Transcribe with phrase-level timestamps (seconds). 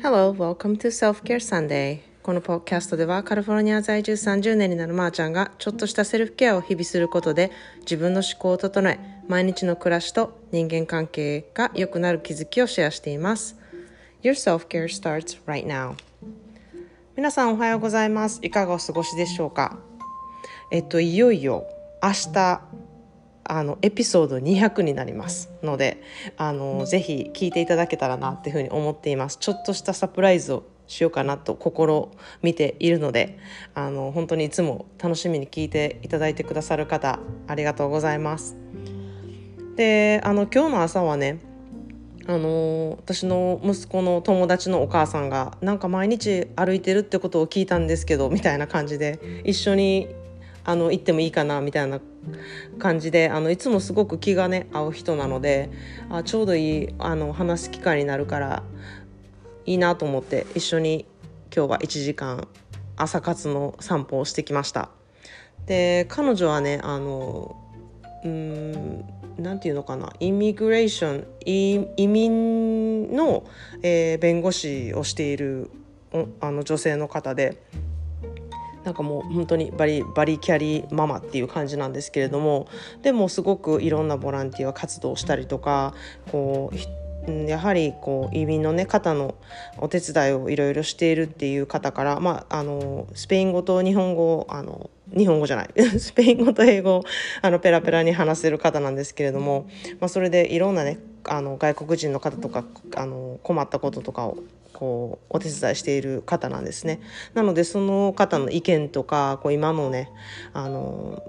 [0.00, 1.98] Hello, welcome to Self-Care Sunday.
[2.22, 13.56] このポッキャストではカリフォルニア在住30年になるまーちゃんがちょっとしたセルフケアを日々することで自分の思考を整え毎日の暮らしと人間関係が良くなる気づきをシェアしています。
[14.22, 15.96] Your self-care starts right now.
[17.16, 18.38] 皆さんおはようございます。
[18.42, 19.78] いかがお過ごしでしょうか？
[20.70, 21.66] えっと、いよいよ
[22.00, 22.60] 明日
[23.48, 25.50] あのエピソード200になります。
[25.62, 26.02] ので
[26.36, 29.38] あのぜひ聞いていただけたらなっていうふうに思っています。
[29.38, 32.10] ちょっとしたサプライズをしようかなと心
[32.42, 33.38] 見ているので
[33.74, 38.56] あの本当にいつも楽しみに聞いていただいてくださる方ありがとうございます。
[39.76, 41.40] であの今日の朝はね
[42.26, 50.08] あの私の息子の友達のお母さんがなんか毎日歩いてるってことを聞いたんですけどみたいな感じで一緒に
[50.64, 52.00] あの行ってもいいかなみたいな
[52.78, 55.70] 感じであのいつもすごく気がね合う人なので
[56.10, 58.62] あちょうどいいあの話す機会になるから
[59.66, 61.06] いいなと思って一緒に
[61.54, 62.48] 今日は1時間
[62.96, 64.90] 朝活の散歩をしてきました。
[65.66, 67.56] で彼女はねあの
[68.24, 69.04] うん
[69.38, 71.26] なんていうのかなイミグレーション
[71.96, 73.44] 移民の、
[73.82, 75.70] えー、弁護士をしている
[76.40, 77.62] あの女性の方で
[78.88, 82.68] なんかもう本当にバリバリキャリーママっていう感じなんですけれども
[83.02, 85.92] でもすごくいろんなボランティア活動をしたりとか
[86.32, 89.34] こうやはりこう移民の、ね、方の
[89.76, 95.68] お手伝いをいろいろしているっていう方から、まあ、あのスペイン語と日本語あの日本語じゃない
[96.00, 97.02] スペイン語と英語
[97.42, 99.66] あのペラペラに話せる方なんですけれども、
[100.00, 102.64] まあ、それでいろんなねあの外国人の方とか
[102.96, 104.38] あの困ったこととかを
[104.78, 107.00] こうお手伝いしている方なんですね。
[107.34, 110.08] なのでその方の意見とかこう今のね
[110.52, 111.20] あの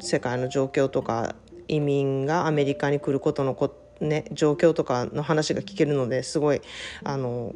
[0.00, 1.34] 世界の状況とか
[1.68, 6.62] 移民がアメリカに来ることのこ、ね、状況とかの話が聞けるのですごい
[7.04, 7.54] あの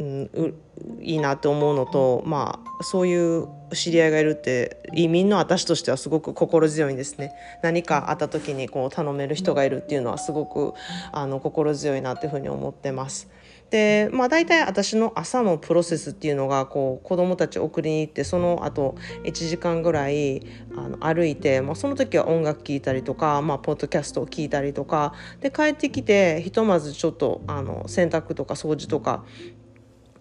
[0.00, 0.54] うん、
[1.02, 10.72] いいなって思うのと、まあ、そういう知り合いがいるって移民の私としてはすごく心強いんですね何かあった時にこう頼める人がいるっていうのはすごく
[11.12, 13.28] あの心強いなっていうふうに思ってます。
[13.72, 20.46] でまあ大体私の朝のプロセスっていうのがこう子供たち送りに行ってその後1時間ぐらい
[20.76, 29.24] あの歩いて、まあ、その時は音楽聴いたりとか、まあ、ポッドキャストを聞いたりとかで帰ってきてひとまずちょっとあの洗濯とか掃除とか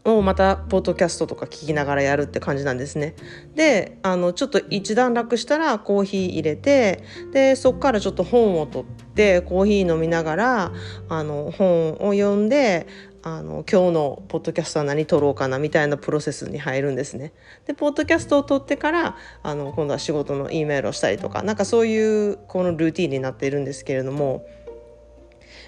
[0.04, 3.16] をまたポッドキャストとか聞きながらやるって感じなんですね。
[3.56, 10.72] であのちょっと一段落したらコーヒー入れてでそこからちょっと本を取ってコーヒー飲みながら
[11.10, 12.88] あの本を読んで
[13.24, 17.34] あの今日のポッドキャストは何撮ろうかなみたいなプロセスに入るんですね。
[17.68, 24.44] でポッドキャストを撮ってからあの今度は仕事の E メールをしたりとかなんかそういうこのルーティンになっているんですけれども。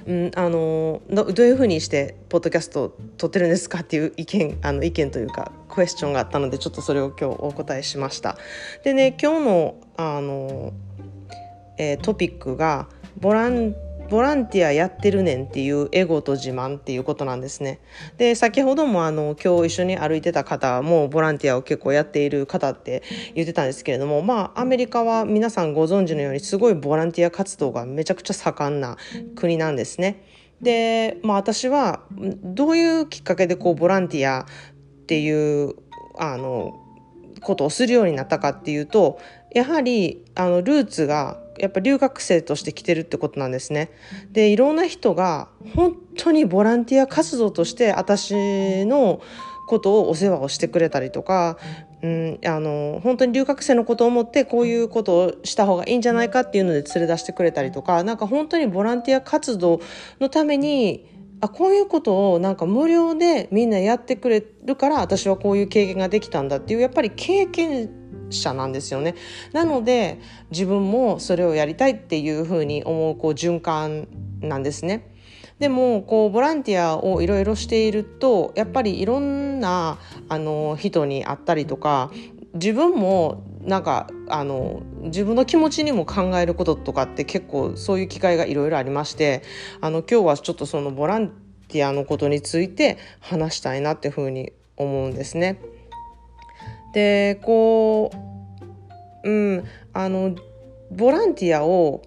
[0.05, 8.37] うん、あのどういうふうにしてポッドキャストを撮ってるんですかっていう意見あの意見というかクエスチョンがあったのでちょっとそれを今日お答えしました。
[8.83, 10.73] でね今日のあの、
[11.77, 12.87] えー、トピックが
[13.19, 13.75] ボラン
[14.13, 17.79] ボランティアやってるねんっていうエゴと自慢っていうことなんですね。
[18.19, 23.01] で先ほどもあの今日一緒に歩いてた方もボランティアを結構やっている方って
[23.33, 28.97] 言ってたんですけれどもまあアメリカは皆さんご存知のようにすごいボランティア活動がめちゃくちゃ盛んな
[29.33, 30.23] 国なんですね。
[30.61, 34.45] で、まあ、私はどういうきっかけでこうボランティアっ
[35.07, 35.73] ていう
[36.19, 36.79] あの
[37.41, 39.19] ことをするようになったかっていうと
[39.55, 43.91] やはりあのルーツがやっぱ留学生として来てるってことなんですね。
[44.31, 49.21] でいろんな人が本当にボランティア活動として私の
[49.67, 51.57] ことをお世話をしてくれたりとか、
[52.01, 59.79] うん、あの本当に留学生のことを思ってこういうことをした方がいいんじゃないかっていうので連れ出してくれたりとかなんか本当にボランティア活動
[60.19, 61.09] のために
[61.39, 68.02] あこういうことをなんか無料でみんなやってくれるから私はこういう経験ができたんだっていうやっぱり経験
[68.33, 69.15] 者なんですよね。
[69.51, 70.19] なので
[70.51, 74.07] 自分もそれをやりたいっていうふうに思うこう循環
[74.41, 75.09] なんですね。
[75.59, 82.11] でもこうボランティアをいろいろしているとやっぱりいろんなあの人に会ったりとか
[82.53, 89.41] 自分もなんかあの自分の気持ちにも考えることとかって結構そういう機会がいろいろありまして
[89.79, 91.29] あの今日はちょっとそのボラン
[91.69, 95.61] ティアのことについて話したいなっていうふうに思うんですね。
[96.93, 98.11] でこ
[99.23, 100.35] ううんあの
[100.91, 102.01] ボランティアを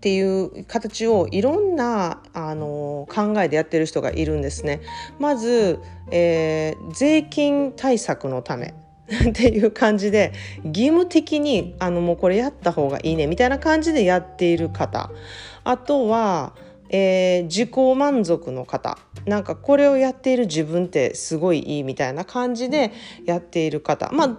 [0.00, 4.80] っていう形をいろんなあの考えでやってる人がいるんですね。
[5.18, 5.78] まず、
[6.10, 8.72] えー、税金対策のため
[9.28, 10.32] っていう感じで
[10.64, 15.10] 義務的にあのもうこれやった方がいいねみたいな感じでやっている方
[15.64, 16.54] あとは
[16.90, 18.98] えー、自己満足の方。
[19.24, 22.92] なんかこれをやっている自分ってすごいいいみたいな感じで
[23.24, 24.10] やっている方。
[24.12, 24.36] まあ、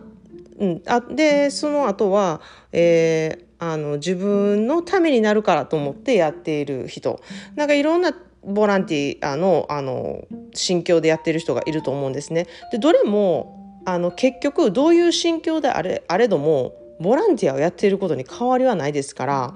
[0.60, 7.22] うん、あでその後は、えー、あの自分のためになるからと思ってやっている人。
[7.56, 8.14] なんかいろんな
[8.44, 12.48] ボランティアのあの心境でやってる人がいると思うんですね。
[12.72, 19.54] でどれもあの結局どういう心境であれあれどもボランティアをやっていることに変わりはないですから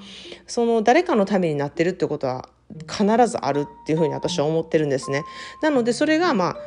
[0.47, 2.49] その誰かのためになってるってことは
[2.89, 5.23] 必ずあるっていうふうに私は思ってるんですね。
[5.61, 6.57] なのでそれがまあ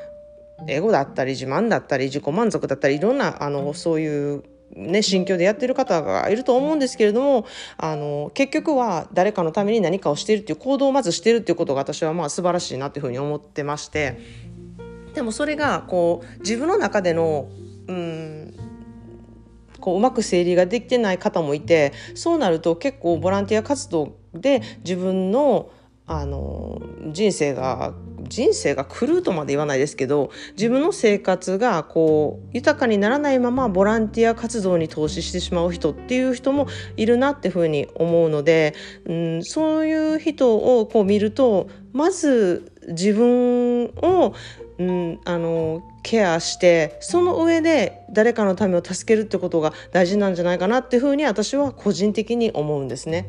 [0.66, 4.44] エゴだったり自慢だったり自己満足だったりいろんなあのそういう
[4.76, 7.46] ね、心境でやってる方がいると思うんですけれども
[7.78, 14.20] あの結局は誰かのために何かをしているっていう行動をまずしているっていうことが私はまあ素晴らしいなっていうふうに思ってまして
[15.14, 17.48] でもそれがこう自分の中での
[17.88, 18.54] うん
[19.80, 25.70] こううまく整理ができてない方もいてそうなると結構ボランティア活動で自分の
[26.08, 26.80] あの
[27.12, 36.66] 人生が人生が狂うとまで言わないですけど自分の生活がこう豊かにならないままボランティア活動に投資してしまう人っていう人も
[36.96, 38.74] いるなっていうふうに思うので、
[39.04, 44.34] うん、そういう人をこう見るとまず自分を、
[44.78, 53.26] うん、あのケアしてその上で誰かのためを助けるってことが大事なんじゃないかなっていうふうに私は個人的に思うんですね。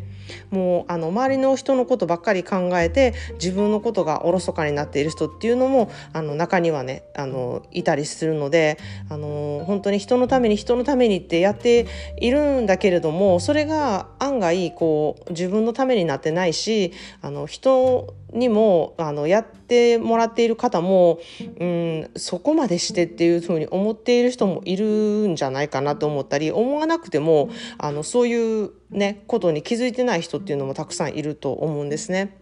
[0.51, 8.77] もうあの周りの人のことばっかり考えて自分のことがおろそかになっている人っていうのもあの中にはねあのいたりするので
[9.09, 11.87] あの本当に人のために人のためにってやって
[12.17, 21.19] いるんだけれどもそれが案外こう自分のためになってないしあの人にもあのやってもらっている方も、
[21.59, 32.37] うん、そこまでしてっていうふうに思っている人もいるんじゃないかなと思ったり思わなくてもあのそういうねことに気づいてない人っていうのもたくさんいると思うんですね。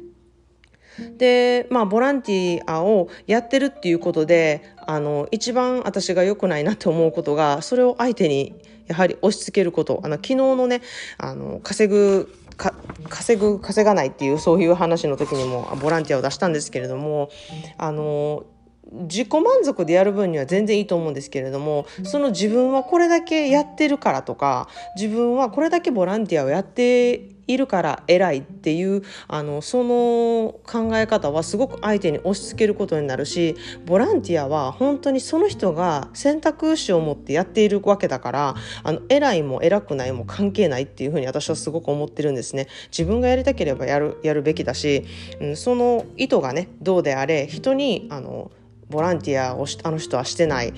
[1.18, 8.56] でまあボランティアをやってるっていうことであの一番私が良くないなって思うことがそれを相手に
[8.88, 10.82] やはり押し付けることあの昨日のね
[11.18, 17.30] あの稼ぐ稼ぐ稼がないっていうそういう話の時にもボランティアを出したんですけれども
[17.78, 18.46] あの
[18.92, 33.56] 自己満足でやる分には全然いいと思うんですけれどもその自分はこれだけやってるからとか自分はこれだけボランティアをやっているから偉いっていうあのその考え方はすごく相手に押し付けることになるし
[33.86, 42.68] ボランティアは本当にその人が選択肢を持ってやっているわけだからあの偉いも偉くないも関係ないっていうふうに私はすごく思ってるんですね。
[42.92, 45.06] 自分がやりたければやるやるべきだし、
[45.40, 48.52] うん、その意図がねどうであれ人にあの
[48.90, 50.74] ボランティアをあの人はしてない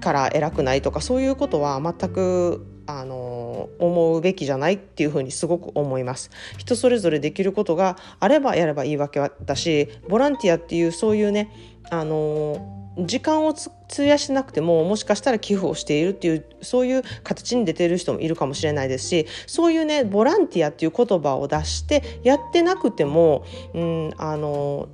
[0.00, 6.30] から偉くないとかそういうことは全くあの思うべきじゃないっていうふうにすごく思います。
[6.58, 11.50] 人それぞれできることがあればやればいいわけだしボランティアっていうそういうね
[11.90, 24.88] あの時間を費やしなくてももしかしたら寄付をしているっていうそういう形に出てる人もいるかもしれないですしそういうねボランティアっていう言葉を出してやってなくても、うん、あの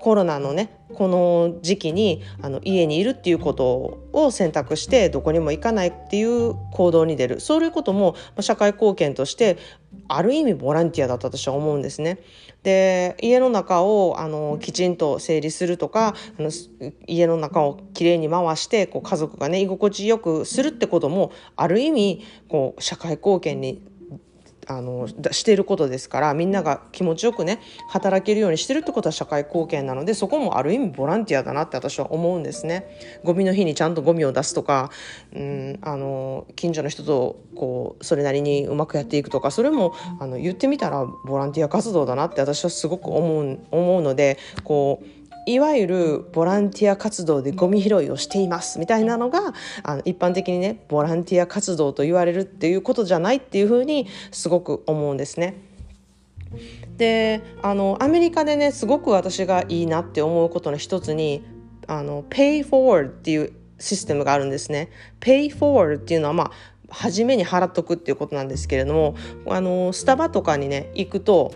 [0.00, 9.58] コロナのねこの時期にあの家にいるっていうことを選択してどこにも行かないっていう行動に出るそういうことも社会貢献として
[10.08, 12.18] ある意味ボランティアだったと私は思うんですね。
[12.62, 16.50] で家の中をあのきちんと整理するとかあの
[17.06, 23.82] 家の中をきれいに回してこう家族がね居心地よくするってこともある意味こう社会貢献に
[24.68, 32.86] あのしていることですからみんなが気持ちよくね働けるようにしてるってことは社会貢献なのでそこもある意味ボランティアだなって私は思うんですね。
[33.24, 34.90] ゴミの日にちゃんとゴミを出すとか、
[35.34, 45.17] うん、あの近所の人とこうそれなりにうまくやっていくとかそれもあの言ってみたらボランティア活動だなって私はすごく思う思うのでこう
[45.48, 55.56] いわゆるボランティア活動でゴミ拾いをしていますみたいなのがあの一般的にねボランティア活動と言われるっていうことじゃないっていうふうにすごく思うんですね。
[56.98, 61.42] であのアメリカでねすごく私がいいなって思うことの一つに
[61.86, 64.90] あの Pay Forward っていうシステムがあるんですね。
[65.20, 66.50] Pay Forward っていうのはまあ
[66.90, 69.14] 初めに払っとくっていうことなんですけれども
[69.46, 71.54] あのスタバとかにね行くと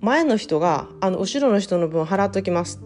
[0.00, 2.80] 前の人があの後ろの人の分払っときます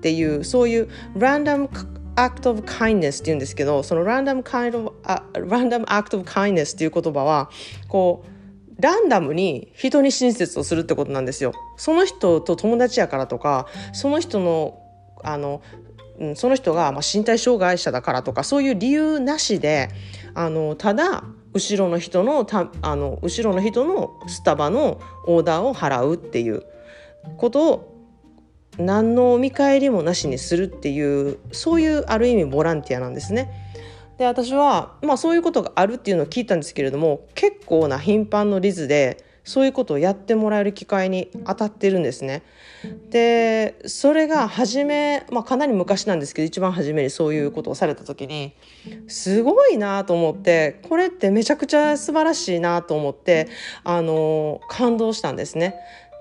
[0.00, 1.68] っていうそういう random
[2.16, 7.50] act of kindness っていうんですけどその random, kind of, uh, random act of kindness っていう言葉は
[7.88, 11.52] こうランダムに人に親切をするってことなんですよ。
[11.76, 14.80] その人と友達やからとかその人の
[15.22, 15.60] あの
[16.18, 19.90] うんその人がま身体障害者だからとかそういう理由なしで
[20.32, 26.62] あのただ後ろの人のたあの後ろの人のスタバのオーダーを払うっていう
[27.36, 27.89] ことを
[28.78, 33.50] 何の見返りもなしにするっていうそういうある意味ボランティアなんですね。
[34.18, 42.42] で私は、まあ、そういうことがあるっていうのを聞いたんですけれども結構な頻繁のリズでそういうことをやってもらえる機会に当たってるんですね。
[43.10, 48.54] でそれが初め、まあ、かなり昔なんですけど一番初めにそういうことをされた時に
[49.08, 53.48] すごいなと思ってこれってめちゃくちゃ素晴らしいなと思って
[53.84, 55.76] あの感動したんですね。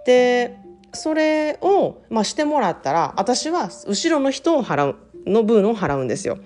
[0.05, 0.57] で
[0.93, 6.37] それを、まあ、してもらったら私は後ろの人を払うの分を払うんですよ。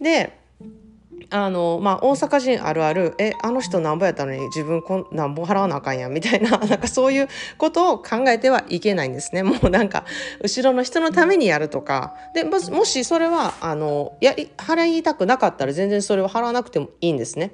[0.00, 0.38] で
[1.30, 7.28] あのまあ、大阪人あるあるえあの人なんぼやったのに自分こんなんぼ払わなあかんやみたいな なんかそういう
[7.58, 9.42] ことを考えてはいけないんですね。
[9.42, 10.04] もうなんか
[10.42, 12.14] 後ろの人のためにやるとか。
[12.34, 17.52] でももしそれはあのやり払いたくなかったら全然それを払わなくてもいいんですね。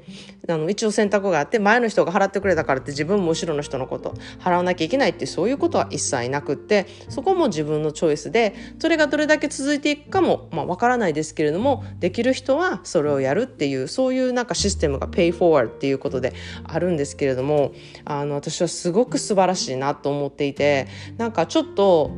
[0.49, 17.73] あの一応選択があって前の人が払ってくれたからって自分も後ろの人のこと払わなきゃいけないってそういうことは一切なくってそこも自分のチョイスでそれがどれだけ続いていくかもまあわからないですけれどもできる人はそれをやるってていうそういうなんかシステムが Pay Forward っていうことであるんですけれども
[18.05, 22.11] あの私はすごく素晴らしいなと思っていてなんかちょっと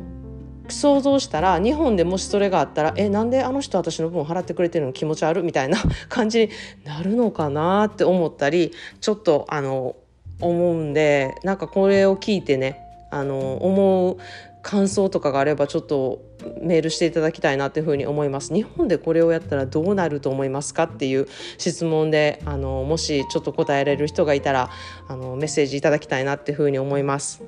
[0.69, 5.77] 想像したら日本でもしそれがあったらえなんであの人私の分払ってくれてるの気持ち悪みたいな
[6.09, 6.49] 感じに
[6.83, 9.95] なるのかなって思ったりちょっとあの
[10.41, 12.79] 思うんでなんかこれを聞いてね
[13.11, 14.17] あの思う
[14.65, 16.23] 感想とかがあればちょっと
[16.59, 18.51] メールしていただきたいなというふうに思います。
[18.51, 21.27] 日本でこれをやったらどうなると思いますかっていう
[21.59, 24.71] 質問であのもしちょっと答えられる人がいたら
[25.07, 27.43] あのメッセージいただきたいなっていうふうに思います。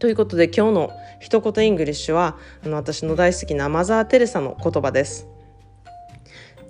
[0.00, 5.28] ということで今日の一言イングリッシュはあの私の大好きなマザー・テレサの言葉です。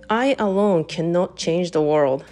[0.08, 2.22] I alone cannot change the world,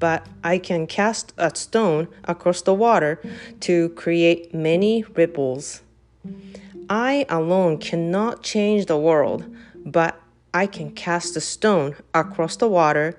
[0.00, 3.18] but I can cast a stone across the water
[3.60, 5.86] to create many ripples.
[6.88, 9.44] I alone cannot change the world,
[9.84, 10.14] but
[10.52, 13.18] I can cast a stone across the water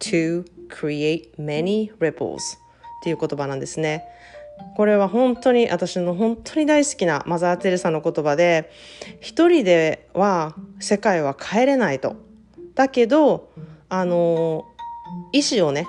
[0.00, 2.38] to create many ripples
[3.00, 4.04] っていう言葉なんですね。
[4.76, 8.70] これは本当に私の本当に大好きなマザー・テレサの言葉で
[9.20, 12.16] 一人では世界は変えれないと。
[12.74, 13.50] だけど
[13.88, 14.64] あの
[15.32, 15.86] 石をね、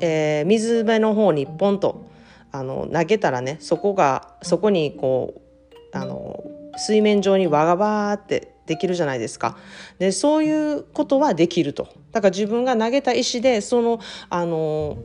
[0.00, 2.08] えー、水辺の方にポンと
[2.50, 6.37] あの投げたらねそこがそこにこうあの
[6.78, 9.56] 水面上にわがわーってできるじゃないですか。
[9.98, 11.88] でそういうことはできると。
[12.12, 14.98] だから自分が投げた石でそのあの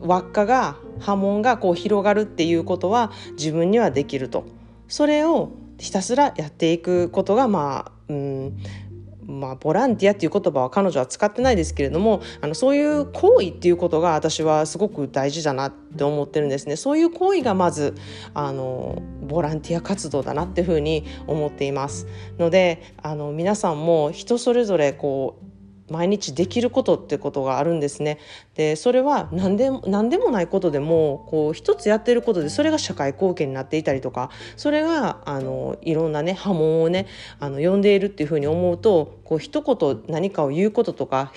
[0.00, 4.44] 輪っかが波紋がこう広がるっていうことは自分にはできると。
[4.88, 8.58] それをひたすらやっていくことがまあ、うん、
[9.26, 16.76] まあ、ボランティアっていう言葉は彼女は使ってないですけれどもあのそういう行為っていうことが私はすごく大事だなって思ってるんですね。
[16.76, 17.94] そういう行為がまず
[18.34, 22.06] あのボランティア活動だなっていうふうに思っています。
[22.38, 25.53] のであの皆さんも人それぞれこう
[25.94, 28.18] 毎日できることってことがあるんですね。
[28.56, 37.06] でそれは何でも何でもないことでもこう一つやってることでそれが社会貢献になっていたりとかそれがあのいろんなね波紋をね
[37.38, 41.32] あの呼んでいるっていうふうに思うとこう一言何かを言うこととか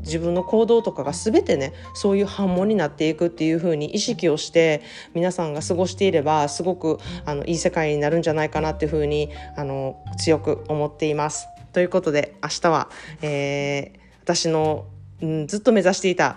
[0.00, 4.82] 自分の行動とかが全てねそういう波紋になっていくっていうふうに意識をして
[5.14, 11.46] 皆さんが過ごしていればすごくあのいい世界になるんじゃないかなっていうふうにあの強く思っています。
[11.72, 12.90] ということで明日は、
[13.22, 13.99] えー、
[14.34, 14.86] 私の、
[15.20, 16.36] うん、ずっと目指していた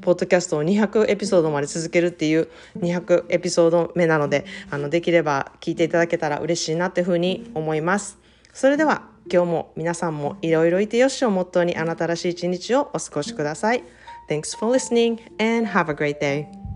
[0.00, 8.18] ポッドキャストを200エピソードまで続けるっていう200エピソード目なのであのできれば聞いていただけたら嬉しいなっていうふうに思います。
[8.52, 9.02] それでは
[9.32, 13.84] 今日も皆さんもいろいろいてよしをモットーにあなたらしい一日をお過ごしください。
[14.28, 16.67] Thanks for listening and have a great day.